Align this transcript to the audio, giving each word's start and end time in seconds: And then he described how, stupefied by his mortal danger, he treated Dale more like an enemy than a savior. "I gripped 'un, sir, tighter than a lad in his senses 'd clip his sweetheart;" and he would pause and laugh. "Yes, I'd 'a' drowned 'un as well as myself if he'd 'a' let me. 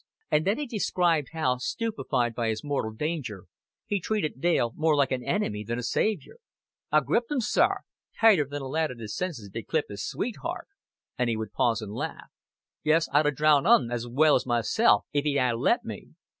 And 0.31 0.45
then 0.47 0.57
he 0.57 0.65
described 0.65 1.27
how, 1.31 1.57
stupefied 1.57 2.33
by 2.33 2.49
his 2.49 2.63
mortal 2.63 2.89
danger, 2.91 3.45
he 3.85 3.99
treated 3.99 4.41
Dale 4.41 4.73
more 4.75 4.95
like 4.95 5.11
an 5.11 5.23
enemy 5.23 5.63
than 5.63 5.77
a 5.77 5.83
savior. 5.83 6.37
"I 6.91 7.01
gripped 7.01 7.29
'un, 7.29 7.39
sir, 7.39 7.81
tighter 8.19 8.45
than 8.49 8.63
a 8.63 8.67
lad 8.67 8.89
in 8.89 8.97
his 8.97 9.15
senses 9.15 9.47
'd 9.51 9.67
clip 9.67 9.85
his 9.89 10.03
sweetheart;" 10.03 10.65
and 11.19 11.29
he 11.29 11.37
would 11.37 11.53
pause 11.53 11.83
and 11.83 11.93
laugh. 11.93 12.31
"Yes, 12.83 13.09
I'd 13.13 13.27
'a' 13.27 13.31
drowned 13.31 13.67
'un 13.67 13.91
as 13.91 14.07
well 14.07 14.33
as 14.33 14.47
myself 14.47 15.05
if 15.13 15.23
he'd 15.23 15.37
'a' 15.37 15.53
let 15.55 15.85
me. 15.85 16.07